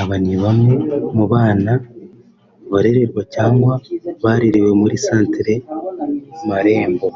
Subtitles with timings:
[0.00, 0.74] Aba nibamwe
[1.16, 1.72] mu bana
[2.72, 3.72] barererwa cyangwa
[4.22, 5.54] barerewe muri Centre
[6.48, 7.08] Marembo